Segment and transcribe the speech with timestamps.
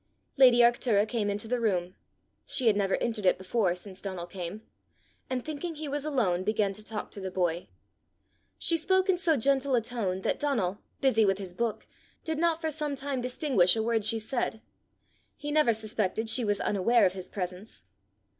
[0.35, 1.93] Lady Arctura came into the room
[2.43, 4.63] she had never entered it before since Donal came
[5.29, 7.67] and thinking he was alone, began to talk to the boy.
[8.57, 11.85] She spoke in so gentle a tone that Donal, busy with his book,
[12.23, 14.63] did not for some time distinguish a word she said.
[15.37, 17.83] He never suspected she was unaware of his presence.